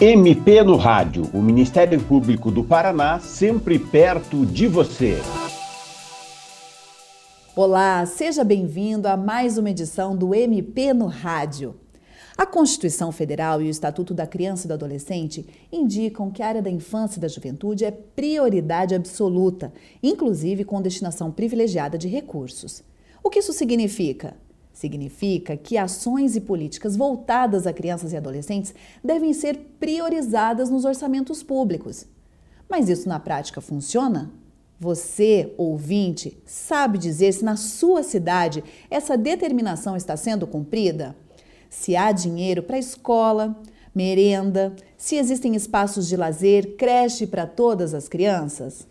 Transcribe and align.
MP 0.00 0.62
no 0.62 0.76
Rádio, 0.76 1.28
o 1.34 1.42
Ministério 1.42 2.00
Público 2.00 2.52
do 2.52 2.62
Paraná, 2.62 3.18
sempre 3.18 3.80
perto 3.80 4.46
de 4.46 4.68
você. 4.68 5.16
Olá, 7.56 8.06
seja 8.06 8.44
bem-vindo 8.44 9.08
a 9.08 9.16
mais 9.16 9.58
uma 9.58 9.70
edição 9.70 10.16
do 10.16 10.32
MP 10.32 10.94
no 10.94 11.06
Rádio. 11.06 11.74
A 12.36 12.46
Constituição 12.46 13.10
Federal 13.10 13.60
e 13.60 13.66
o 13.66 13.70
Estatuto 13.70 14.14
da 14.14 14.24
Criança 14.24 14.66
e 14.66 14.68
do 14.68 14.74
Adolescente 14.74 15.44
indicam 15.72 16.30
que 16.30 16.44
a 16.44 16.46
área 16.46 16.62
da 16.62 16.70
infância 16.70 17.18
e 17.18 17.20
da 17.20 17.26
juventude 17.26 17.84
é 17.84 17.90
prioridade 17.90 18.94
absoluta, 18.94 19.72
inclusive 20.00 20.62
com 20.62 20.80
destinação 20.80 21.32
privilegiada 21.32 21.98
de 21.98 22.06
recursos. 22.06 22.84
O 23.20 23.28
que 23.28 23.40
isso 23.40 23.52
significa? 23.52 24.36
Significa 24.78 25.56
que 25.56 25.76
ações 25.76 26.36
e 26.36 26.40
políticas 26.40 26.94
voltadas 26.94 27.66
a 27.66 27.72
crianças 27.72 28.12
e 28.12 28.16
adolescentes 28.16 28.72
devem 29.02 29.32
ser 29.32 29.74
priorizadas 29.80 30.70
nos 30.70 30.84
orçamentos 30.84 31.42
públicos. 31.42 32.06
Mas 32.70 32.88
isso 32.88 33.08
na 33.08 33.18
prática 33.18 33.60
funciona? 33.60 34.30
Você, 34.78 35.52
ouvinte, 35.58 36.40
sabe 36.46 36.96
dizer 36.96 37.32
se 37.32 37.44
na 37.44 37.56
sua 37.56 38.04
cidade 38.04 38.62
essa 38.88 39.18
determinação 39.18 39.96
está 39.96 40.16
sendo 40.16 40.46
cumprida? 40.46 41.16
Se 41.68 41.96
há 41.96 42.12
dinheiro 42.12 42.62
para 42.62 42.78
escola, 42.78 43.60
merenda, 43.92 44.76
se 44.96 45.16
existem 45.16 45.56
espaços 45.56 46.06
de 46.06 46.16
lazer, 46.16 46.76
creche 46.76 47.26
para 47.26 47.48
todas 47.48 47.94
as 47.94 48.06
crianças? 48.06 48.86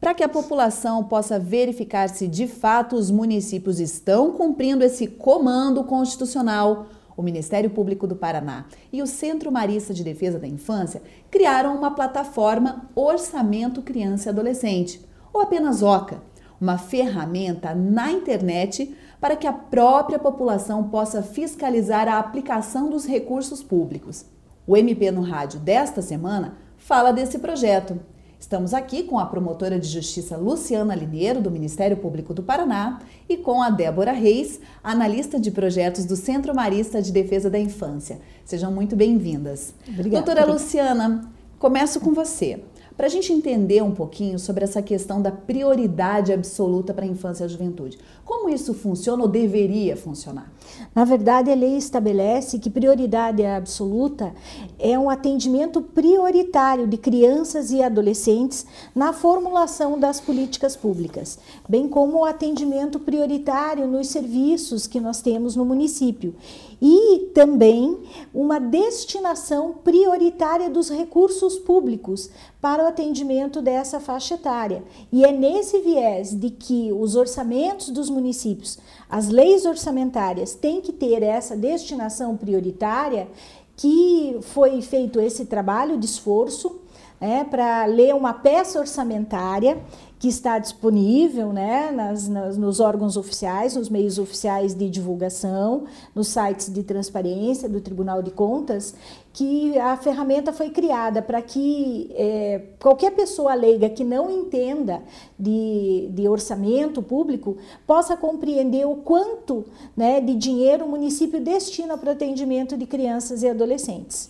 Para 0.00 0.14
que 0.14 0.22
a 0.22 0.28
população 0.28 1.02
possa 1.02 1.40
verificar 1.40 2.08
se 2.08 2.28
de 2.28 2.46
fato 2.46 2.94
os 2.94 3.10
municípios 3.10 3.80
estão 3.80 4.30
cumprindo 4.30 4.84
esse 4.84 5.08
comando 5.08 5.82
constitucional, 5.82 6.86
o 7.16 7.22
Ministério 7.22 7.68
Público 7.68 8.06
do 8.06 8.14
Paraná 8.14 8.66
e 8.92 9.02
o 9.02 9.08
Centro 9.08 9.50
Marista 9.50 9.92
de 9.92 10.04
Defesa 10.04 10.38
da 10.38 10.46
Infância 10.46 11.02
criaram 11.32 11.76
uma 11.76 11.90
plataforma 11.90 12.88
Orçamento 12.94 13.82
Criança 13.82 14.28
e 14.28 14.30
Adolescente, 14.30 15.04
ou 15.32 15.40
apenas 15.40 15.82
OCA, 15.82 16.22
uma 16.60 16.78
ferramenta 16.78 17.74
na 17.74 18.12
internet 18.12 18.96
para 19.20 19.34
que 19.34 19.48
a 19.48 19.52
própria 19.52 20.18
população 20.18 20.88
possa 20.90 21.24
fiscalizar 21.24 22.06
a 22.06 22.20
aplicação 22.20 22.88
dos 22.88 23.04
recursos 23.04 23.64
públicos. 23.64 24.24
O 24.64 24.76
MP 24.76 25.10
no 25.10 25.22
Rádio 25.22 25.58
desta 25.58 26.00
semana 26.00 26.56
fala 26.76 27.10
desse 27.10 27.40
projeto 27.40 27.98
Estamos 28.40 28.72
aqui 28.72 29.02
com 29.02 29.18
a 29.18 29.26
promotora 29.26 29.80
de 29.80 29.88
justiça 29.88 30.36
Luciana 30.36 30.94
Lineiro, 30.94 31.40
do 31.42 31.50
Ministério 31.50 31.96
Público 31.96 32.32
do 32.32 32.42
Paraná, 32.42 33.00
e 33.28 33.36
com 33.36 33.60
a 33.60 33.68
Débora 33.68 34.12
Reis, 34.12 34.60
analista 34.82 35.40
de 35.40 35.50
projetos 35.50 36.04
do 36.04 36.14
Centro 36.14 36.54
Marista 36.54 37.02
de 37.02 37.10
Defesa 37.10 37.50
da 37.50 37.58
Infância. 37.58 38.20
Sejam 38.44 38.70
muito 38.70 38.94
bem-vindas. 38.94 39.74
Obrigada. 39.88 40.24
Doutora 40.24 40.52
Luciana, 40.52 41.28
começo 41.58 41.98
com 41.98 42.14
você 42.14 42.62
para 42.98 43.06
a 43.06 43.08
gente 43.08 43.32
entender 43.32 43.80
um 43.80 43.92
pouquinho 43.92 44.40
sobre 44.40 44.64
essa 44.64 44.82
questão 44.82 45.22
da 45.22 45.30
prioridade 45.30 46.32
absoluta 46.32 46.92
para 46.92 47.04
a 47.04 47.08
infância 47.08 47.44
e 47.44 47.46
a 47.46 47.48
juventude. 47.48 47.96
Como 48.24 48.48
isso 48.48 48.74
funciona 48.74 49.22
ou 49.22 49.28
deveria 49.28 49.96
funcionar? 49.96 50.52
Na 50.92 51.04
verdade, 51.04 51.48
a 51.48 51.54
lei 51.54 51.76
estabelece 51.76 52.58
que 52.58 52.68
prioridade 52.68 53.46
absoluta 53.46 54.34
é 54.80 54.98
um 54.98 55.08
atendimento 55.08 55.80
prioritário 55.80 56.88
de 56.88 56.96
crianças 56.96 57.70
e 57.70 57.80
adolescentes 57.80 58.66
na 58.92 59.12
formulação 59.12 59.96
das 59.96 60.20
políticas 60.20 60.74
públicas, 60.74 61.38
bem 61.68 61.88
como 61.88 62.18
o 62.18 62.24
atendimento 62.24 62.98
prioritário 62.98 63.86
nos 63.86 64.08
serviços 64.08 64.88
que 64.88 64.98
nós 64.98 65.22
temos 65.22 65.54
no 65.54 65.64
município 65.64 66.34
e 66.80 67.30
também 67.34 67.98
uma 68.32 68.58
destinação 68.58 69.74
prioritária 69.82 70.70
dos 70.70 70.88
recursos 70.88 71.58
públicos 71.58 72.30
para 72.60 72.84
o 72.84 72.86
atendimento 72.86 73.60
dessa 73.60 73.98
faixa 73.98 74.34
etária. 74.34 74.82
E 75.12 75.24
é 75.24 75.32
nesse 75.32 75.80
viés 75.80 76.30
de 76.30 76.50
que 76.50 76.92
os 76.92 77.16
orçamentos 77.16 77.90
dos 77.90 78.08
municípios, 78.08 78.78
as 79.08 79.28
leis 79.28 79.64
orçamentárias 79.64 80.54
têm 80.54 80.80
que 80.80 80.92
ter 80.92 81.22
essa 81.22 81.56
destinação 81.56 82.36
prioritária 82.36 83.28
que 83.76 84.36
foi 84.42 84.82
feito 84.82 85.20
esse 85.20 85.46
trabalho 85.46 85.96
de 85.96 86.06
esforço 86.06 86.80
é, 87.20 87.44
para 87.44 87.84
ler 87.86 88.14
uma 88.14 88.32
peça 88.32 88.78
orçamentária 88.78 89.78
que 90.18 90.26
está 90.26 90.58
disponível 90.58 91.52
né, 91.52 91.92
nas, 91.92 92.28
nas, 92.28 92.56
nos 92.56 92.80
órgãos 92.80 93.16
oficiais, 93.16 93.76
nos 93.76 93.88
meios 93.88 94.18
oficiais 94.18 94.74
de 94.74 94.90
divulgação, 94.90 95.84
nos 96.12 96.28
sites 96.28 96.72
de 96.72 96.82
transparência 96.82 97.68
do 97.68 97.80
Tribunal 97.80 98.20
de 98.20 98.32
Contas, 98.32 98.94
que 99.32 99.78
a 99.78 99.96
ferramenta 99.96 100.52
foi 100.52 100.70
criada 100.70 101.22
para 101.22 101.40
que 101.40 102.10
é, 102.16 102.62
qualquer 102.80 103.12
pessoa 103.12 103.54
leiga 103.54 103.88
que 103.88 104.02
não 104.02 104.28
entenda 104.28 105.00
de, 105.38 106.08
de 106.10 106.26
orçamento 106.26 107.00
público 107.00 107.56
possa 107.86 108.16
compreender 108.16 108.86
o 108.88 108.96
quanto 108.96 109.64
né, 109.96 110.20
de 110.20 110.34
dinheiro 110.34 110.84
o 110.84 110.88
município 110.88 111.40
destina 111.40 111.96
para 111.96 112.08
o 112.08 112.12
atendimento 112.12 112.76
de 112.76 112.86
crianças 112.86 113.44
e 113.44 113.48
adolescentes. 113.48 114.28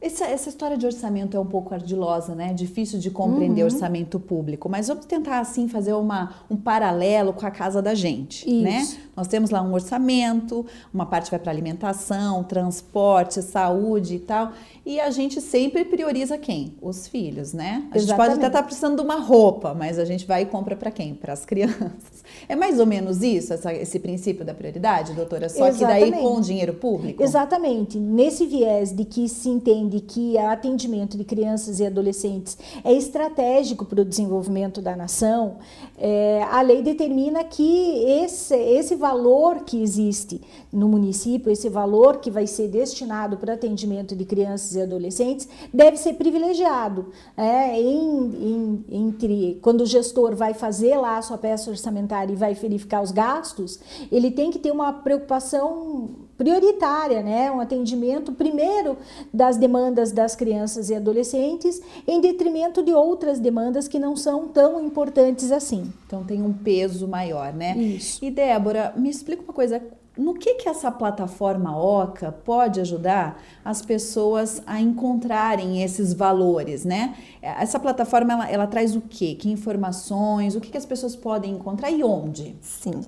Essa, 0.00 0.24
essa, 0.24 0.48
história 0.48 0.78
de 0.78 0.86
orçamento 0.86 1.36
é 1.36 1.40
um 1.40 1.44
pouco 1.44 1.74
ardilosa, 1.74 2.34
né? 2.34 2.54
Difícil 2.54 2.98
de 2.98 3.10
compreender 3.10 3.60
uhum. 3.60 3.66
orçamento 3.66 4.18
público, 4.18 4.66
mas 4.66 4.88
vamos 4.88 5.04
tentar 5.04 5.40
assim 5.40 5.68
fazer 5.68 5.92
uma, 5.92 6.36
um 6.50 6.56
paralelo 6.56 7.34
com 7.34 7.44
a 7.44 7.50
casa 7.50 7.82
da 7.82 7.94
gente, 7.94 8.50
né? 8.50 8.80
Isso. 8.80 8.94
né? 8.94 9.00
Nós 9.14 9.28
temos 9.28 9.50
lá 9.50 9.60
um 9.60 9.74
orçamento, 9.74 10.64
uma 10.94 11.04
parte 11.04 11.30
vai 11.30 11.38
para 11.38 11.52
alimentação, 11.52 12.42
transporte, 12.44 13.42
saúde 13.42 14.14
e 14.14 14.18
tal, 14.20 14.52
e 14.86 14.98
a 14.98 15.10
gente 15.10 15.38
sempre 15.42 15.84
prioriza 15.84 16.38
quem? 16.38 16.74
Os 16.80 17.06
filhos, 17.06 17.52
né? 17.52 17.64
A 17.92 17.98
Exatamente. 17.98 18.06
gente 18.06 18.16
pode 18.16 18.32
até 18.34 18.46
estar 18.46 18.58
tá 18.60 18.64
precisando 18.64 18.96
de 18.96 19.02
uma 19.02 19.16
roupa, 19.16 19.74
mas 19.74 19.98
a 19.98 20.06
gente 20.06 20.26
vai 20.26 20.42
e 20.42 20.46
compra 20.46 20.74
para 20.74 20.90
quem? 20.90 21.14
Para 21.14 21.34
as 21.34 21.44
crianças. 21.44 22.24
É 22.48 22.56
mais 22.56 22.80
ou 22.80 22.86
menos 22.86 23.22
isso, 23.22 23.52
essa, 23.52 23.74
esse 23.74 23.98
princípio 23.98 24.44
da 24.44 24.54
prioridade, 24.54 25.12
doutora? 25.12 25.48
Só 25.48 25.66
Exatamente. 25.66 26.04
que 26.04 26.10
daí 26.12 26.22
com 26.22 26.40
dinheiro 26.40 26.74
público? 26.74 27.22
Exatamente. 27.22 27.98
Nesse 27.98 28.46
viés 28.46 28.92
de 28.92 29.04
que 29.04 29.28
se 29.28 29.48
entende 29.48 29.89
que 29.98 30.34
o 30.34 30.46
atendimento 30.50 31.16
de 31.16 31.24
crianças 31.24 31.80
e 31.80 31.86
adolescentes 31.86 32.58
é 32.84 32.92
estratégico 32.92 33.86
para 33.86 34.02
o 34.02 34.04
desenvolvimento 34.04 34.82
da 34.82 34.94
nação, 34.94 35.56
é, 35.96 36.42
a 36.50 36.60
lei 36.60 36.82
determina 36.82 37.42
que 37.42 38.04
esse, 38.04 38.54
esse 38.54 38.94
valor 38.94 39.30
valor 39.30 39.64
que 39.64 39.82
existe 39.82 40.40
no 40.72 40.88
município, 40.88 41.50
esse 41.50 41.68
valor 41.68 42.18
que 42.18 42.30
vai 42.30 42.46
ser 42.46 42.68
destinado 42.68 43.36
para 43.36 43.54
atendimento 43.54 44.14
de 44.14 44.24
crianças 44.24 44.74
e 44.74 44.82
adolescentes, 44.82 45.48
deve 45.72 45.96
ser 45.96 46.14
privilegiado. 46.14 47.10
É, 47.36 47.80
em, 47.80 48.18
em, 48.18 48.84
entre 48.90 49.58
quando 49.62 49.82
o 49.82 49.86
gestor 49.86 50.34
vai 50.34 50.54
fazer 50.54 50.96
lá 50.96 51.18
a 51.18 51.22
sua 51.22 51.38
peça 51.38 51.70
orçamentária 51.70 52.32
e 52.32 52.36
vai 52.36 52.54
verificar 52.54 53.02
os 53.02 53.10
gastos, 53.10 53.80
ele 54.10 54.30
tem 54.30 54.50
que 54.50 54.58
ter 54.58 54.70
uma 54.70 54.92
preocupação 54.92 56.29
prioritária, 56.40 57.22
né? 57.22 57.52
Um 57.52 57.60
atendimento 57.60 58.32
primeiro 58.32 58.96
das 59.32 59.58
demandas 59.58 60.10
das 60.10 60.34
crianças 60.34 60.88
e 60.88 60.94
adolescentes, 60.94 61.82
em 62.08 62.18
detrimento 62.18 62.82
de 62.82 62.94
outras 62.94 63.38
demandas 63.38 63.86
que 63.86 63.98
não 63.98 64.16
são 64.16 64.48
tão 64.48 64.82
importantes 64.82 65.52
assim. 65.52 65.92
Então 66.06 66.24
tem 66.24 66.40
um 66.40 66.50
peso 66.50 67.06
maior, 67.06 67.52
né? 67.52 67.76
Isso. 67.76 68.24
E 68.24 68.30
Débora, 68.30 68.94
me 68.96 69.10
explica 69.10 69.42
uma 69.42 69.52
coisa, 69.52 69.82
no 70.20 70.34
que, 70.34 70.54
que 70.56 70.68
essa 70.68 70.90
plataforma 70.90 71.74
OCA 71.76 72.30
pode 72.30 72.78
ajudar 72.78 73.40
as 73.64 73.80
pessoas 73.80 74.62
a 74.66 74.78
encontrarem 74.78 75.82
esses 75.82 76.12
valores, 76.12 76.84
né? 76.84 77.16
Essa 77.40 77.80
plataforma, 77.80 78.34
ela, 78.34 78.50
ela 78.50 78.66
traz 78.66 78.94
o 78.94 79.00
quê? 79.00 79.34
Que 79.34 79.50
informações? 79.50 80.54
O 80.54 80.60
que, 80.60 80.70
que 80.70 80.76
as 80.76 80.84
pessoas 80.84 81.16
podem 81.16 81.54
encontrar 81.54 81.90
e 81.90 82.04
onde? 82.04 82.54
Sim, 82.60 83.00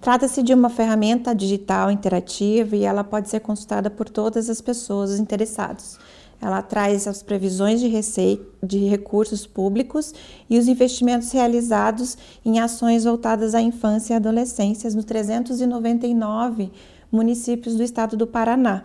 trata-se 0.00 0.44
de 0.44 0.54
uma 0.54 0.70
ferramenta 0.70 1.34
digital 1.34 1.90
interativa 1.90 2.76
e 2.76 2.84
ela 2.84 3.02
pode 3.02 3.28
ser 3.28 3.40
consultada 3.40 3.90
por 3.90 4.08
todas 4.08 4.48
as 4.48 4.60
pessoas 4.60 5.18
interessadas. 5.18 5.98
Ela 6.40 6.62
traz 6.62 7.06
as 7.06 7.22
previsões 7.22 7.80
de 7.80 7.88
receita, 7.88 8.44
de 8.62 8.78
recursos 8.86 9.46
públicos 9.46 10.14
e 10.48 10.58
os 10.58 10.68
investimentos 10.68 11.30
realizados 11.32 12.16
em 12.44 12.58
ações 12.58 13.04
voltadas 13.04 13.54
à 13.54 13.60
infância 13.60 14.14
e 14.14 14.16
adolescência 14.16 14.90
nos 14.90 15.04
399 15.04 16.70
municípios 17.10 17.74
do 17.74 17.82
estado 17.82 18.16
do 18.16 18.26
Paraná. 18.26 18.84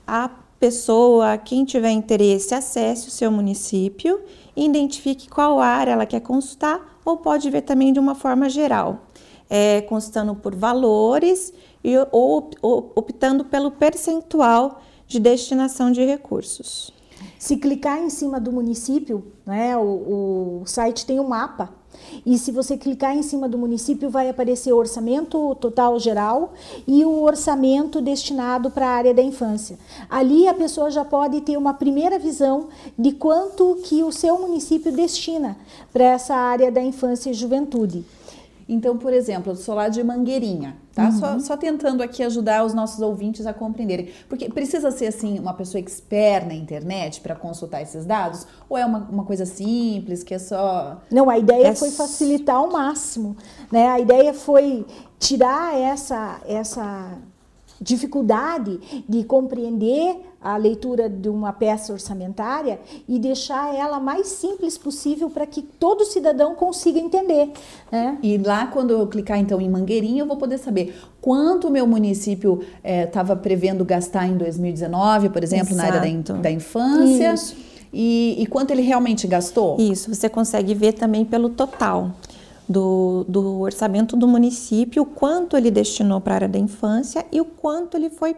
a 0.06 0.30
pessoa, 0.60 1.38
quem 1.38 1.64
tiver 1.64 1.90
interesse, 1.90 2.54
acesse 2.54 3.08
o 3.08 3.10
seu 3.10 3.30
município, 3.30 4.20
identifique 4.54 5.28
qual 5.28 5.58
área 5.58 5.92
ela 5.92 6.06
quer 6.06 6.20
consultar 6.20 6.98
ou 7.04 7.16
pode 7.16 7.48
ver 7.50 7.62
também 7.62 7.92
de 7.92 8.00
uma 8.00 8.14
forma 8.14 8.48
geral, 8.48 9.06
é, 9.48 9.80
constando 9.82 10.34
por 10.34 10.54
valores 10.54 11.52
e, 11.86 11.96
ou, 12.10 12.50
ou 12.60 12.92
optando 12.96 13.44
pelo 13.44 13.70
percentual 13.70 14.82
de 15.06 15.20
destinação 15.20 15.92
de 15.92 16.04
recursos. 16.04 16.92
Se 17.38 17.56
clicar 17.56 18.02
em 18.02 18.10
cima 18.10 18.40
do 18.40 18.50
município, 18.50 19.24
né, 19.46 19.76
o, 19.76 20.62
o 20.62 20.66
site 20.66 21.06
tem 21.06 21.20
um 21.20 21.28
mapa 21.28 21.72
e 22.24 22.36
se 22.38 22.50
você 22.50 22.76
clicar 22.76 23.16
em 23.16 23.22
cima 23.22 23.48
do 23.48 23.56
município, 23.56 24.10
vai 24.10 24.28
aparecer 24.28 24.72
o 24.72 24.76
orçamento 24.76 25.54
total 25.60 25.98
geral 25.98 26.52
e 26.86 27.04
o 27.04 27.22
orçamento 27.22 28.00
destinado 28.00 28.70
para 28.70 28.86
a 28.86 28.90
área 28.90 29.14
da 29.14 29.22
infância. 29.22 29.78
Ali 30.10 30.48
a 30.48 30.54
pessoa 30.54 30.90
já 30.90 31.04
pode 31.04 31.40
ter 31.40 31.56
uma 31.56 31.72
primeira 31.72 32.18
visão 32.18 32.68
de 32.98 33.12
quanto 33.12 33.78
que 33.84 34.02
o 34.02 34.12
seu 34.12 34.38
município 34.40 34.92
destina 34.92 35.56
para 35.92 36.04
essa 36.04 36.34
área 36.34 36.70
da 36.70 36.82
infância 36.82 37.30
e 37.30 37.34
juventude. 37.34 38.04
Então, 38.68 38.98
por 38.98 39.12
exemplo, 39.12 39.52
eu 39.52 39.56
sou 39.56 39.76
lá 39.76 39.88
de 39.88 40.02
Mangueirinha, 40.02 40.76
tá? 40.92 41.04
Uhum. 41.04 41.12
Só, 41.12 41.38
só, 41.38 41.56
tentando 41.56 42.02
aqui 42.02 42.22
ajudar 42.24 42.64
os 42.64 42.74
nossos 42.74 43.00
ouvintes 43.00 43.46
a 43.46 43.54
compreenderem. 43.54 44.10
Porque 44.28 44.48
precisa 44.48 44.90
ser, 44.90 45.06
assim, 45.06 45.38
uma 45.38 45.54
pessoa 45.54 45.80
expert 45.80 46.46
na 46.46 46.54
internet 46.54 47.20
para 47.20 47.36
consultar 47.36 47.82
esses 47.82 48.04
dados? 48.04 48.44
Ou 48.68 48.76
é 48.76 48.84
uma, 48.84 48.98
uma 49.08 49.24
coisa 49.24 49.46
simples, 49.46 50.24
que 50.24 50.34
é 50.34 50.38
só... 50.38 51.00
Não, 51.10 51.30
a 51.30 51.38
ideia 51.38 51.68
é... 51.68 51.74
foi 51.76 51.90
facilitar 51.92 52.56
ao 52.56 52.68
máximo, 52.70 53.36
né? 53.70 53.86
A 53.86 54.00
ideia 54.00 54.34
foi 54.34 54.84
tirar 55.18 55.78
essa, 55.78 56.40
essa 56.46 57.18
dificuldade 57.80 59.04
de 59.08 59.24
compreender 59.24 60.16
a 60.40 60.56
leitura 60.56 61.08
de 61.08 61.28
uma 61.28 61.52
peça 61.52 61.92
orçamentária 61.92 62.78
e 63.08 63.18
deixar 63.18 63.74
ela 63.74 63.98
mais 63.98 64.28
simples 64.28 64.78
possível 64.78 65.28
para 65.28 65.44
que 65.44 65.60
todo 65.60 66.04
cidadão 66.04 66.54
consiga 66.54 67.00
entender. 67.00 67.50
Né? 67.90 68.16
E 68.22 68.38
lá, 68.38 68.66
quando 68.68 68.92
eu 68.92 69.06
clicar 69.08 69.38
então 69.38 69.60
em 69.60 69.68
Mangueirinha, 69.68 70.22
eu 70.22 70.26
vou 70.26 70.36
poder 70.36 70.58
saber 70.58 70.96
quanto 71.20 71.66
o 71.66 71.70
meu 71.70 71.86
município 71.86 72.60
estava 72.84 73.32
é, 73.32 73.36
prevendo 73.36 73.84
gastar 73.84 74.26
em 74.28 74.36
2019, 74.36 75.30
por 75.30 75.42
exemplo, 75.42 75.72
Exato. 75.72 75.76
na 75.76 75.98
área 75.98 76.22
da, 76.22 76.34
da 76.34 76.50
infância. 76.50 77.34
E, 77.92 78.36
e 78.38 78.46
quanto 78.46 78.70
ele 78.70 78.82
realmente 78.82 79.26
gastou? 79.26 79.76
Isso, 79.80 80.14
você 80.14 80.28
consegue 80.28 80.74
ver 80.74 80.92
também 80.92 81.24
pelo 81.24 81.48
total 81.48 82.12
do, 82.68 83.24
do 83.28 83.60
orçamento 83.60 84.16
do 84.16 84.26
município, 84.26 85.02
o 85.02 85.06
quanto 85.06 85.56
ele 85.56 85.70
destinou 85.70 86.20
para 86.20 86.34
a 86.34 86.36
área 86.36 86.48
da 86.48 86.58
infância 86.58 87.24
e 87.30 87.40
o 87.40 87.44
quanto 87.44 87.96
ele 87.96 88.10
foi 88.10 88.36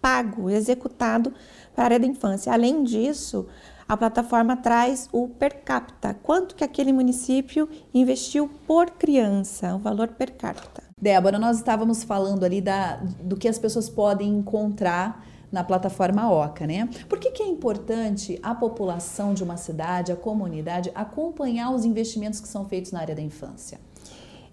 pago, 0.00 0.48
executado 0.48 1.32
para 1.74 1.84
a 1.84 1.86
área 1.86 2.00
da 2.00 2.06
infância. 2.06 2.52
Além 2.52 2.84
disso, 2.84 3.46
a 3.88 3.96
plataforma 3.96 4.56
traz 4.56 5.08
o 5.12 5.28
per 5.28 5.62
capita, 5.64 6.16
quanto 6.22 6.54
que 6.54 6.62
aquele 6.62 6.92
município 6.92 7.68
investiu 7.92 8.48
por 8.66 8.90
criança, 8.92 9.74
o 9.74 9.78
valor 9.78 10.08
per 10.08 10.32
capita. 10.32 10.82
Débora, 10.96 11.38
nós 11.38 11.56
estávamos 11.56 12.04
falando 12.04 12.44
ali 12.44 12.60
da, 12.60 12.96
do 13.22 13.36
que 13.36 13.48
as 13.48 13.58
pessoas 13.58 13.88
podem 13.88 14.28
encontrar 14.28 15.26
na 15.50 15.64
plataforma 15.64 16.30
OCA, 16.30 16.66
né? 16.66 16.88
Por 17.08 17.18
que, 17.18 17.30
que 17.30 17.42
é 17.42 17.46
importante 17.46 18.38
a 18.42 18.54
população 18.54 19.34
de 19.34 19.42
uma 19.42 19.56
cidade, 19.56 20.12
a 20.12 20.16
comunidade, 20.16 20.90
acompanhar 20.94 21.70
os 21.72 21.84
investimentos 21.84 22.40
que 22.40 22.48
são 22.48 22.64
feitos 22.64 22.92
na 22.92 23.00
área 23.00 23.14
da 23.14 23.22
infância? 23.22 23.80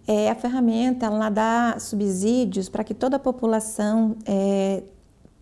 É, 0.08 0.30
a 0.30 0.36
ferramenta 0.36 1.06
ela 1.06 1.30
dá 1.30 1.78
subsídios 1.80 2.70
para 2.70 2.84
que 2.84 2.94
toda 2.94 3.18
a 3.18 3.20
população 3.20 4.16
é, 4.26 4.84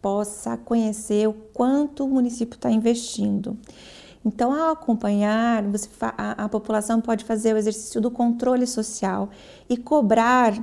possa 0.01 0.57
conhecer 0.57 1.27
o 1.27 1.33
quanto 1.33 2.03
o 2.03 2.07
município 2.07 2.55
está 2.55 2.69
investindo. 2.71 3.57
Então, 4.25 4.51
ao 4.51 4.71
acompanhar, 4.71 5.63
a, 6.01 6.45
a 6.45 6.49
população 6.49 6.99
pode 6.99 7.23
fazer 7.23 7.53
o 7.53 7.57
exercício 7.57 8.01
do 8.01 8.09
controle 8.09 8.65
social 8.65 9.29
e 9.69 9.77
cobrar 9.77 10.53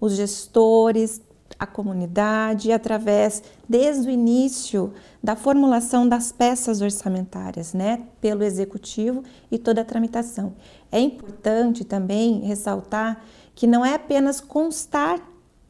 os 0.00 0.16
gestores, 0.16 1.22
a 1.62 1.66
comunidade 1.66 2.72
através, 2.72 3.40
desde 3.68 4.08
o 4.08 4.10
início 4.10 4.92
da 5.22 5.36
formulação 5.36 6.08
das 6.08 6.32
peças 6.32 6.80
orçamentárias, 6.80 7.72
né, 7.72 8.02
pelo 8.20 8.42
executivo 8.42 9.22
e 9.48 9.56
toda 9.56 9.82
a 9.82 9.84
tramitação. 9.84 10.54
É 10.90 10.98
importante 10.98 11.84
também 11.84 12.40
ressaltar 12.40 13.22
que 13.54 13.68
não 13.68 13.86
é 13.86 13.94
apenas 13.94 14.40
constar 14.40 15.20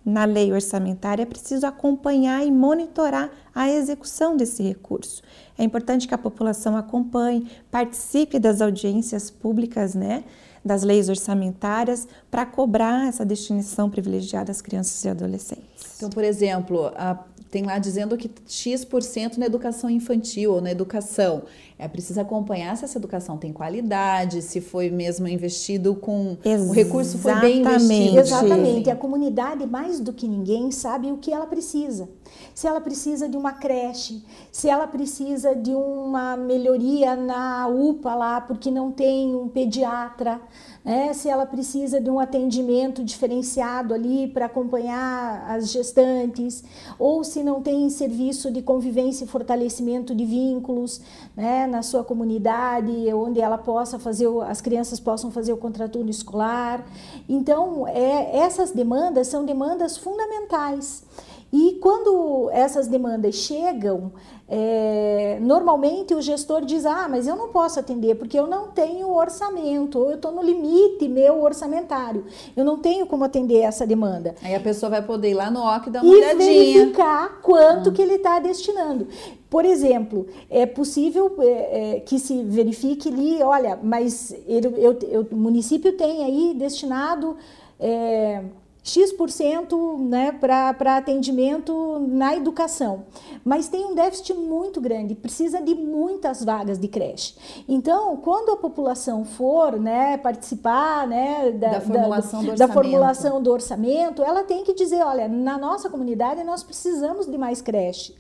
na 0.03 0.25
lei 0.25 0.51
orçamentária, 0.51 1.25
é 1.25 1.27
preciso 1.27 1.67
acompanhar 1.67 2.43
e 2.43 2.51
monitorar 2.51 3.31
a 3.55 3.71
execução 3.71 4.35
desse 4.35 4.63
recurso. 4.63 5.23
É 5.59 5.63
importante 5.63 6.09
que 6.09 6.15
a 6.15 6.19
população 6.19 6.75
acompanhe, 6.75 7.51
participe 7.71 8.39
das 8.39 8.63
audiências 8.63 9.31
públicas, 9.31 9.95
né? 9.95 10.25
Das 10.65 10.83
leis 10.83 11.09
orçamentárias 11.09 12.07
para 12.31 12.47
cobrar 12.47 13.09
essa 13.09 13.25
destinação 13.25 13.91
privilegiada 13.91 14.51
às 14.51 14.61
crianças 14.61 15.05
e 15.05 15.09
adolescentes. 15.09 15.97
Então, 15.97 16.11
por 16.11 16.25
exemplo, 16.25 16.93
a, 16.97 17.25
tem 17.53 17.65
lá 17.65 17.79
dizendo 17.79 18.17
que 18.17 18.31
X% 18.47 19.37
na 19.37 19.45
educação 19.45 19.91
infantil 19.91 20.55
ou 20.55 20.61
na 20.63 20.71
educação. 20.71 21.43
É 21.79 21.87
preciso 21.87 22.19
acompanhar 22.19 22.75
se 22.79 22.85
essa 22.87 22.97
educação 22.97 23.37
tem 23.37 23.53
qualidade, 23.53 24.41
se 24.41 24.59
foi 24.61 24.89
mesmo 24.89 25.29
investido 25.29 25.95
com 25.95 26.39
Exatamente. 26.43 26.71
o 26.71 26.73
recurso 26.73 27.19
foi 27.19 27.35
bem 27.41 27.61
investido. 27.61 28.19
Exatamente. 28.19 28.89
A 28.89 28.97
comunidade, 28.97 29.67
mais 29.67 30.01
do 30.01 30.15
que 30.15 30.27
ninguém, 30.27 30.71
sabe 30.71 31.13
o 31.13 31.19
que 31.19 31.31
ela 31.31 31.47
precisa. 31.47 32.09
Se 32.55 32.67
ela 32.67 32.81
precisa 32.81 33.29
de 33.29 33.37
uma 33.37 33.53
creche, 33.53 34.23
se 34.51 34.69
ela 34.69 34.87
precisa 34.87 35.55
de 35.55 35.75
uma 35.75 36.37
melhoria 36.37 37.17
na 37.17 37.67
UPA 37.67 38.15
lá, 38.15 38.41
porque 38.41 38.71
não 38.71 38.93
tem 38.93 39.35
um 39.35 39.49
pediatra, 39.49 40.41
né? 40.85 41.13
se 41.15 41.29
ela 41.29 41.47
precisa 41.47 42.01
de 42.01 42.11
um 42.11 42.19
atendimento 42.19 43.03
diferenciado 43.05 43.95
ali 43.95 44.29
para 44.29 44.47
acompanhar 44.47 45.45
as 45.49 45.71
gestantes, 45.71 46.63
ou 46.99 47.25
se 47.25 47.43
não 47.43 47.63
tem 47.63 47.89
serviço 47.89 48.51
de 48.51 48.61
convivência 48.63 49.25
e 49.25 49.29
fortalecimento 49.29 50.15
de 50.15 50.25
vínculos 50.25 51.01
né? 51.37 51.67
na 51.67 51.83
sua 51.83 52.05
comunidade, 52.05 52.93
onde 53.15 53.41
ela 53.41 53.59
possa 53.59 53.99
fazer, 53.99 54.29
as 54.47 54.61
crianças 54.61 55.01
possam 55.01 55.31
fazer 55.31 55.53
o 55.53 55.57
contraturno 55.57 56.11
escolar. 56.11 56.85
Então, 57.29 57.87
é, 57.89 58.39
essas 58.39 58.73
demandas 58.73 59.29
são 59.29 59.45
demandas 59.45 59.97
fundamentais. 59.97 61.05
E 61.53 61.73
quando 61.83 62.49
essas 62.51 62.89
demandas 62.89 63.35
chegam, 63.35 64.13
é, 64.49 65.39
normalmente 65.41 66.15
o 66.15 66.23
gestor 66.23 66.65
diz: 66.65 66.87
Ah, 66.87 67.07
mas 67.11 67.27
eu 67.27 67.37
não 67.37 67.49
posso 67.49 67.79
atender 67.79 68.15
porque 68.15 68.39
eu 68.39 68.47
não 68.47 68.69
tenho 68.69 69.11
orçamento, 69.15 69.99
ou 69.99 70.11
eu 70.11 70.17
estou 70.17 70.33
no 70.33 70.43
limite 70.43 71.07
meu 71.09 71.43
orçamentário, 71.43 72.25
eu 72.57 72.65
não 72.65 72.79
tenho 72.79 73.05
como 73.05 73.25
atender 73.25 73.61
essa 73.61 73.87
demanda. 73.87 74.35
Aí 74.43 74.55
a 74.55 74.61
pessoa 74.61 74.89
vai 74.89 75.03
poder 75.03 75.31
ir 75.31 75.35
lá 75.35 75.51
no 75.51 75.61
OC 75.61 75.89
e 75.89 75.91
dar 75.91 76.03
uma 76.03 76.15
e 76.15 76.17
olhadinha. 76.17 76.39
verificar 76.39 77.41
quanto 77.43 77.91
ah. 77.91 77.93
que 77.93 78.01
ele 78.01 78.15
está 78.15 78.39
destinando. 78.39 79.07
Por 79.51 79.67
exemplo, 79.67 80.27
é 80.49 80.65
possível 80.65 81.35
é, 81.39 81.97
é, 81.97 82.01
que 82.01 82.19
se 82.19 82.43
verifique 82.45 83.11
ali: 83.11 83.43
olha, 83.43 83.79
mas 83.83 84.35
ele, 84.47 84.69
eu, 84.79 84.99
eu, 85.03 85.27
o 85.31 85.37
município 85.37 85.93
tem 85.99 86.25
aí 86.25 86.55
destinado. 86.55 87.37
É, 87.79 88.43
X% 88.83 89.99
né, 89.99 90.33
para 90.33 90.97
atendimento 90.97 92.01
na 92.09 92.35
educação. 92.35 93.05
Mas 93.45 93.69
tem 93.69 93.87
um 93.87 93.95
déficit 93.95 94.35
muito 94.35 94.81
grande, 94.81 95.15
precisa 95.15 95.61
de 95.61 95.75
muitas 95.75 96.45
vagas 96.45 96.79
de 96.79 96.89
creche. 96.89 97.35
Então, 97.69 98.17
quando 98.17 98.51
a 98.51 98.57
população 98.57 99.25
for 99.25 99.79
né, 99.79 100.17
participar 100.17 101.07
né, 101.07 101.53
da, 101.53 101.71
da, 101.71 101.81
formulação 101.81 102.45
da, 102.45 102.55
da, 102.55 102.69
formulação 102.69 103.43
do 103.43 103.53
orçamento, 103.53 104.23
ela 104.23 104.43
tem 104.43 104.65
que 104.65 104.75
dizer: 104.75 105.03
olha, 105.05 105.29
na 105.29 105.57
nossa 105.57 105.89
comunidade 105.89 106.43
nós 106.43 106.65
precisamos 106.65 107.27
de 107.27 107.39
mais 107.39 107.63
creche. 107.63 108.15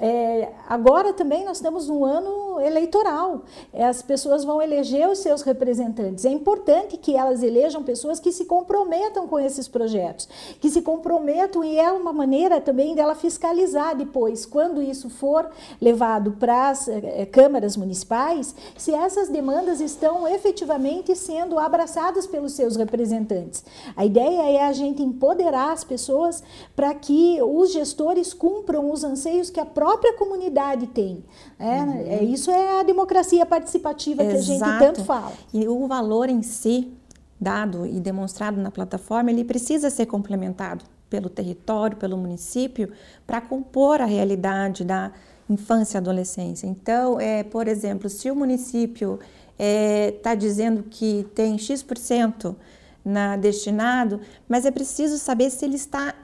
É, 0.00 0.52
agora 0.68 1.12
também 1.12 1.44
nós 1.44 1.58
estamos 1.58 1.88
num 1.88 2.04
ano 2.04 2.43
eleitoral. 2.60 3.42
As 3.72 4.02
pessoas 4.02 4.44
vão 4.44 4.60
eleger 4.60 5.08
os 5.08 5.18
seus 5.18 5.42
representantes. 5.42 6.24
É 6.24 6.30
importante 6.30 6.96
que 6.96 7.16
elas 7.16 7.42
elejam 7.42 7.82
pessoas 7.82 8.20
que 8.20 8.32
se 8.32 8.44
comprometam 8.44 9.26
com 9.26 9.38
esses 9.38 9.68
projetos, 9.68 10.28
que 10.60 10.70
se 10.70 10.82
comprometam 10.82 11.64
e 11.64 11.78
é 11.78 11.90
uma 11.90 12.12
maneira 12.12 12.60
também 12.60 12.94
dela 12.94 13.14
fiscalizar 13.14 13.96
depois, 13.96 14.46
quando 14.46 14.82
isso 14.82 15.08
for 15.08 15.50
levado 15.80 16.32
para 16.32 16.70
as 16.70 16.88
eh, 16.88 17.26
câmaras 17.30 17.76
municipais, 17.76 18.54
se 18.76 18.92
essas 18.92 19.28
demandas 19.28 19.80
estão 19.80 20.26
efetivamente 20.28 21.14
sendo 21.14 21.58
abraçadas 21.58 22.26
pelos 22.26 22.52
seus 22.52 22.76
representantes. 22.76 23.64
A 23.96 24.04
ideia 24.04 24.42
é 24.50 24.62
a 24.64 24.72
gente 24.72 25.02
empoderar 25.02 25.72
as 25.72 25.84
pessoas 25.84 26.42
para 26.74 26.94
que 26.94 27.38
os 27.42 27.72
gestores 27.72 28.32
cumpram 28.32 28.90
os 28.90 29.04
anseios 29.04 29.50
que 29.50 29.60
a 29.60 29.66
própria 29.66 30.14
comunidade 30.14 30.86
tem. 30.88 31.24
É, 31.58 31.80
uhum. 31.80 32.04
é 32.06 32.24
isso 32.24 32.43
é 32.50 32.80
a 32.80 32.82
democracia 32.82 33.44
participativa 33.46 34.22
Exato. 34.22 34.44
que 34.44 34.52
a 34.52 34.54
gente 34.54 34.78
tanto 34.78 35.04
fala. 35.04 35.32
E 35.52 35.66
o 35.68 35.86
valor 35.86 36.28
em 36.28 36.42
si 36.42 36.92
dado 37.40 37.86
e 37.86 38.00
demonstrado 38.00 38.60
na 38.60 38.70
plataforma, 38.70 39.30
ele 39.30 39.44
precisa 39.44 39.90
ser 39.90 40.06
complementado 40.06 40.84
pelo 41.10 41.28
território, 41.28 41.96
pelo 41.96 42.16
município, 42.16 42.90
para 43.26 43.40
compor 43.40 44.00
a 44.00 44.06
realidade 44.06 44.84
da 44.84 45.12
infância 45.48 45.98
e 45.98 46.00
adolescência. 46.00 46.66
Então, 46.66 47.20
é, 47.20 47.42
por 47.42 47.68
exemplo, 47.68 48.08
se 48.08 48.30
o 48.30 48.34
município 48.34 49.18
está 49.20 49.34
é, 49.58 50.10
tá 50.10 50.34
dizendo 50.34 50.84
que 50.84 51.26
tem 51.34 51.58
X% 51.58 52.56
na, 53.04 53.36
destinado, 53.36 54.20
mas 54.48 54.64
é 54.64 54.70
preciso 54.70 55.18
saber 55.18 55.50
se 55.50 55.64
ele 55.64 55.76
está. 55.76 56.14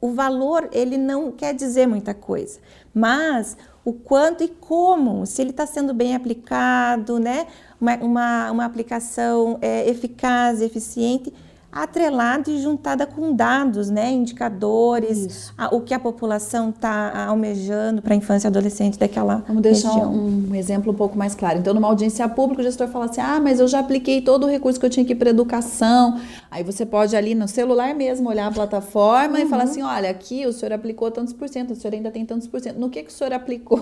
O 0.00 0.12
valor, 0.14 0.68
ele 0.72 0.98
não 0.98 1.30
quer 1.30 1.54
dizer 1.54 1.86
muita 1.86 2.12
coisa, 2.12 2.58
mas 2.92 3.56
o 3.84 3.92
quanto 3.92 4.44
e 4.44 4.48
como, 4.48 5.26
se 5.26 5.42
ele 5.42 5.50
está 5.50 5.66
sendo 5.66 5.92
bem 5.92 6.14
aplicado, 6.14 7.18
né? 7.18 7.46
uma, 7.82 7.96
uma, 7.96 8.50
uma 8.52 8.64
aplicação 8.64 9.58
é, 9.60 9.88
eficaz, 9.90 10.62
eficiente 10.62 11.32
atrelada 11.72 12.50
e 12.50 12.60
juntada 12.60 13.06
com 13.06 13.34
dados, 13.34 13.88
né, 13.88 14.10
indicadores, 14.10 15.50
a, 15.56 15.74
o 15.74 15.80
que 15.80 15.94
a 15.94 15.98
população 15.98 16.68
está 16.68 17.24
almejando 17.26 18.02
para 18.02 18.12
a 18.12 18.16
infância 18.16 18.46
e 18.46 18.50
adolescente 18.50 18.98
daquela 18.98 19.42
Vamos 19.48 19.62
deixar 19.62 19.90
um, 20.06 20.50
um, 20.50 20.54
exemplo 20.54 20.92
um 20.92 20.94
pouco 20.94 21.16
mais 21.16 21.34
claro. 21.34 21.58
Então, 21.58 21.72
numa 21.72 21.88
audiência 21.88 22.28
pública, 22.28 22.60
o 22.60 22.64
gestor 22.64 22.88
fala 22.88 23.06
assim, 23.06 23.22
ah, 23.22 23.40
mas 23.42 23.58
eu 23.58 23.66
já 23.66 23.78
apliquei 23.78 24.20
todo 24.20 24.44
o 24.44 24.46
recurso 24.50 24.78
que 24.78 24.84
eu 24.84 24.90
tinha 24.90 25.02
aqui 25.02 25.14
para 25.14 25.30
educação. 25.30 26.20
Aí 26.52 26.62
você 26.62 26.84
pode 26.84 27.16
ali 27.16 27.34
no 27.34 27.48
celular 27.48 27.94
mesmo 27.94 28.28
olhar 28.28 28.46
a 28.46 28.52
plataforma 28.52 29.38
uhum. 29.38 29.44
e 29.44 29.48
falar 29.48 29.64
uhum. 29.64 29.70
assim, 29.70 29.82
olha, 29.82 30.10
aqui 30.10 30.44
o 30.46 30.52
senhor 30.52 30.74
aplicou 30.74 31.10
tantos 31.10 31.32
por 31.32 31.48
cento, 31.48 31.70
o 31.70 31.74
senhor 31.74 31.94
ainda 31.94 32.10
tem 32.10 32.26
tantos 32.26 32.46
por 32.46 32.60
cento. 32.60 32.78
No 32.78 32.90
que, 32.90 33.02
que 33.02 33.08
o 33.08 33.12
senhor 33.12 33.32
aplicou? 33.32 33.78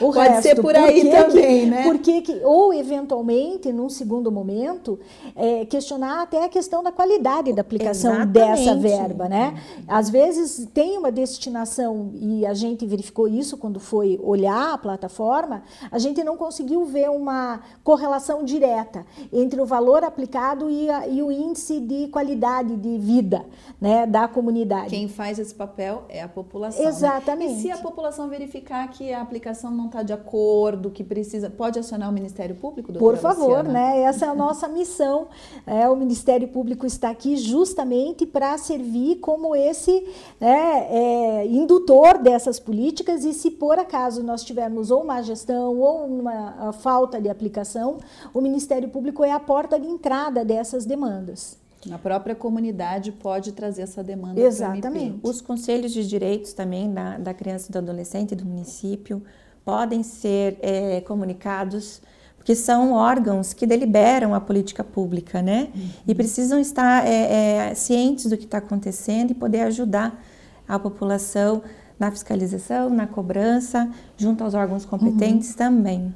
O 0.00 0.12
pode 0.12 0.28
resto, 0.28 0.42
ser 0.42 0.62
por 0.62 0.76
aí 0.76 1.10
também, 1.10 1.64
que, 1.64 1.66
né? 1.66 1.82
Porque, 1.82 2.20
que, 2.20 2.40
ou, 2.44 2.72
eventualmente, 2.72 3.72
num 3.72 3.88
segundo 3.88 4.30
momento, 4.30 5.00
é, 5.34 5.64
questionar 5.64 6.22
até 6.22 6.44
a 6.44 6.48
questão 6.48 6.80
da 6.80 6.92
qualidade 6.92 7.52
da 7.52 7.60
aplicação 7.60 8.14
Exatamente. 8.14 8.64
dessa 8.64 8.76
verba, 8.76 9.28
né? 9.28 9.60
Às 9.88 10.08
vezes 10.08 10.68
tem 10.72 10.96
uma 10.96 11.10
destinação 11.10 12.12
e 12.14 12.46
a 12.46 12.54
gente 12.54 12.86
verificou 12.86 13.26
isso 13.26 13.56
quando 13.56 13.80
foi 13.80 14.20
olhar 14.22 14.74
a 14.74 14.78
plataforma, 14.78 15.64
a 15.90 15.98
gente 15.98 16.22
não 16.22 16.36
conseguiu 16.36 16.84
ver 16.84 17.10
uma 17.10 17.62
correlação 17.82 18.44
direta 18.44 19.04
entre 19.32 19.60
o 19.60 19.66
valor 19.66 20.04
aplicado 20.04 20.70
e, 20.70 20.88
a, 20.88 21.08
e 21.08 21.20
o 21.20 21.32
índice 21.32 21.80
de 21.80 22.11
qualidade 22.12 22.76
de 22.76 22.98
vida, 22.98 23.44
né, 23.80 24.06
da 24.06 24.28
comunidade. 24.28 24.90
Quem 24.90 25.08
faz 25.08 25.38
esse 25.38 25.54
papel 25.54 26.04
é 26.08 26.22
a 26.22 26.28
população. 26.28 26.86
Exatamente. 26.86 27.54
Né? 27.54 27.58
E 27.58 27.62
se 27.62 27.70
a 27.70 27.78
população 27.78 28.28
verificar 28.28 28.86
que 28.90 29.12
a 29.12 29.22
aplicação 29.22 29.70
não 29.70 29.86
está 29.86 30.02
de 30.02 30.12
acordo, 30.12 30.90
que 30.90 31.02
precisa, 31.02 31.48
pode 31.50 31.78
acionar 31.78 32.10
o 32.10 32.12
Ministério 32.12 32.54
Público? 32.54 32.92
Por 32.92 33.16
favor, 33.16 33.64
Luciana? 33.64 33.72
né? 33.72 34.02
Essa 34.02 34.26
é 34.26 34.28
a 34.28 34.34
nossa 34.34 34.68
missão. 34.68 35.28
É, 35.66 35.88
o 35.88 35.96
Ministério 35.96 36.46
Público 36.48 36.86
está 36.86 37.10
aqui 37.10 37.36
justamente 37.36 38.26
para 38.26 38.56
servir 38.58 39.16
como 39.16 39.56
esse 39.56 40.06
né, 40.38 40.86
é, 40.90 41.46
indutor 41.46 42.18
dessas 42.18 42.60
políticas 42.60 43.24
e 43.24 43.32
se 43.32 43.50
por 43.50 43.78
acaso 43.78 44.22
nós 44.22 44.44
tivermos 44.44 44.90
ou 44.90 45.02
má 45.04 45.22
gestão 45.22 45.78
ou 45.78 46.04
uma 46.04 46.72
falta 46.74 47.20
de 47.20 47.30
aplicação, 47.30 47.98
o 48.34 48.40
Ministério 48.40 48.88
Público 48.90 49.24
é 49.24 49.32
a 49.32 49.40
porta 49.40 49.80
de 49.80 49.86
entrada 49.86 50.44
dessas 50.44 50.84
demandas. 50.84 51.61
A 51.90 51.98
própria 51.98 52.34
comunidade 52.34 53.10
pode 53.10 53.52
trazer 53.52 53.82
essa 53.82 54.04
demanda. 54.04 54.40
Exatamente. 54.40 55.18
Os 55.22 55.40
conselhos 55.40 55.92
de 55.92 56.06
direitos 56.06 56.52
também 56.52 56.92
da, 56.92 57.18
da 57.18 57.34
criança 57.34 57.68
e 57.68 57.72
do 57.72 57.78
adolescente 57.78 58.34
do 58.34 58.44
município 58.44 59.22
podem 59.64 60.02
ser 60.02 60.58
é, 60.60 61.00
comunicados 61.00 62.00
porque 62.42 62.56
são 62.56 62.92
órgãos 62.92 63.52
que 63.52 63.64
deliberam 63.64 64.34
a 64.34 64.40
política 64.40 64.82
pública, 64.82 65.40
né? 65.40 65.68
Uhum. 65.72 65.90
E 66.08 66.12
precisam 66.12 66.58
estar 66.58 67.06
é, 67.06 67.68
é, 67.70 67.74
cientes 67.74 68.26
do 68.26 68.36
que 68.36 68.46
está 68.46 68.58
acontecendo 68.58 69.30
e 69.30 69.34
poder 69.34 69.60
ajudar 69.60 70.20
a 70.66 70.76
população 70.76 71.62
na 72.00 72.10
fiscalização, 72.10 72.90
na 72.90 73.06
cobrança, 73.06 73.88
junto 74.16 74.42
aos 74.42 74.54
órgãos 74.54 74.84
competentes 74.84 75.50
uhum. 75.50 75.56
também. 75.56 76.14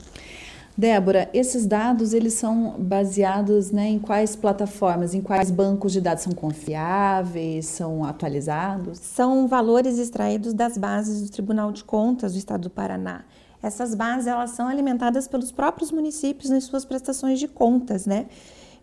Débora, 0.77 1.31
esses 1.33 1.67
dados 1.67 2.13
eles 2.13 2.35
são 2.35 2.75
baseados 2.79 3.71
né, 3.71 3.89
em 3.89 3.99
quais 3.99 4.37
plataformas, 4.37 5.15
em 5.15 5.23
quais 5.23 5.51
bancos 5.51 5.91
de 5.91 6.03
dados 6.03 6.25
são 6.25 6.35
confiáveis, 6.35 7.65
são 7.65 8.05
atualizados? 8.05 8.99
São 8.99 9.49
valores 9.49 9.99
extraídos 9.99 10.53
das 10.53 10.77
bases 10.77 11.23
do 11.23 11.33
Tribunal 11.33 11.73
de 11.73 11.83
Contas 11.83 12.35
do 12.35 12.39
Estado 12.39 12.63
do 12.63 12.71
Paraná. 12.71 13.25
Essas 13.63 13.95
bases 13.95 14.27
elas 14.27 14.51
são 14.51 14.69
alimentadas 14.69 15.27
pelos 15.27 15.51
próprios 15.51 15.91
municípios 15.91 16.51
nas 16.51 16.65
suas 16.65 16.85
prestações 16.85 17.41
de 17.41 17.49
contas, 17.49 18.05
né? 18.05 18.27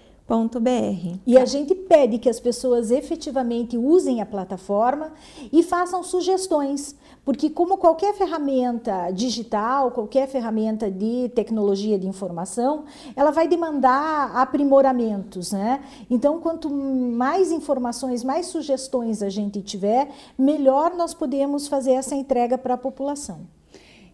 E 1.26 1.38
a 1.38 1.46
gente 1.46 1.74
pede 1.74 2.18
que 2.18 2.28
as 2.28 2.38
pessoas 2.38 2.90
efetivamente 2.90 3.78
usem 3.78 4.20
a 4.20 4.26
plataforma 4.26 5.10
e 5.50 5.62
façam 5.62 6.02
sugestões, 6.02 6.94
porque 7.24 7.48
como 7.48 7.78
qualquer 7.78 8.14
ferramenta 8.14 9.10
digital, 9.10 9.90
qualquer 9.90 10.28
ferramenta 10.28 10.90
de 10.90 11.30
tecnologia 11.34 11.98
de 11.98 12.06
informação, 12.06 12.84
ela 13.16 13.30
vai 13.30 13.48
demandar 13.48 14.36
aprimoramentos, 14.36 15.52
né? 15.52 15.82
Então, 16.10 16.38
quanto 16.40 16.68
mais 16.70 17.50
informações, 17.50 18.22
mais 18.22 18.46
sugestões 18.48 19.22
a 19.22 19.30
gente 19.30 19.62
tiver, 19.62 20.10
melhor 20.36 20.94
nós 20.94 21.14
podemos 21.14 21.66
fazer 21.66 21.92
essa 21.92 22.14
entrega 22.14 22.58
para 22.58 22.74
a 22.74 22.78
população. 22.78 23.40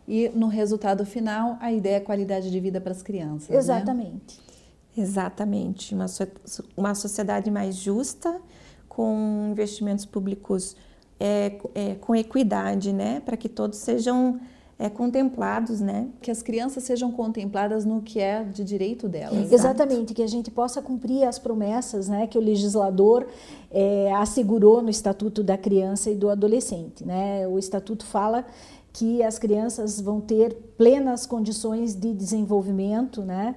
E 0.06 0.28
no 0.28 0.47
resultado 0.47 1.04
final, 1.04 1.56
a 1.61 1.73
ideia 1.73 1.97
é 1.97 2.00
qualidade 2.00 2.52
de 2.52 2.61
vida 2.61 2.80
para 2.80 2.92
as 2.92 3.02
crianças. 3.02 3.49
Né? 3.49 3.56
Exatamente. 3.56 4.38
Né? 4.38 4.53
Exatamente. 4.96 5.94
Uma, 5.94 6.08
so 6.08 6.26
uma 6.76 6.94
sociedade 6.94 7.50
mais 7.50 7.76
justa, 7.76 8.40
com 8.88 9.48
investimentos 9.50 10.06
públicos 10.06 10.76
é, 11.18 11.58
é, 11.74 11.94
com 11.96 12.14
equidade, 12.14 12.92
né? 12.92 13.20
Para 13.20 13.36
que 13.36 13.48
todos 13.48 13.78
sejam 13.78 14.40
é, 14.78 14.88
contemplados, 14.88 15.80
né? 15.80 16.08
Que 16.20 16.30
as 16.30 16.42
crianças 16.42 16.84
sejam 16.84 17.10
contempladas 17.10 17.84
no 17.84 18.02
que 18.02 18.20
é 18.20 18.42
de 18.44 18.64
direito 18.64 19.08
delas. 19.08 19.52
Exatamente, 19.52 20.14
que 20.14 20.22
a 20.22 20.26
gente 20.26 20.50
possa 20.50 20.82
cumprir 20.82 21.24
as 21.24 21.38
promessas 21.38 22.08
né, 22.08 22.26
que 22.26 22.36
o 22.36 22.40
legislador 22.40 23.26
é, 23.70 24.12
assegurou 24.14 24.82
no 24.82 24.90
Estatuto 24.90 25.42
da 25.42 25.56
Criança 25.56 26.10
e 26.10 26.14
do 26.14 26.28
Adolescente. 26.28 27.04
Né? 27.04 27.46
O 27.46 27.58
Estatuto 27.58 28.04
fala 28.04 28.44
que 28.92 29.22
as 29.22 29.38
crianças 29.38 30.00
vão 30.00 30.20
ter 30.20 30.54
plenas 30.76 31.26
condições 31.26 31.94
de 31.96 32.12
desenvolvimento, 32.12 33.22
né? 33.22 33.56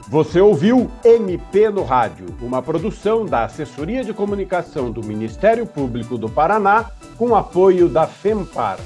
Você 0.07 0.39
ouviu 0.39 0.89
MP 1.03 1.69
no 1.69 1.83
Rádio, 1.83 2.27
uma 2.41 2.61
produção 2.61 3.25
da 3.25 3.45
Assessoria 3.45 4.03
de 4.03 4.13
Comunicação 4.13 4.91
do 4.91 5.03
Ministério 5.03 5.65
Público 5.65 6.17
do 6.17 6.29
Paraná 6.29 6.91
com 7.17 7.35
apoio 7.35 7.89
da 7.89 8.05
FEMPAR. 8.05 8.77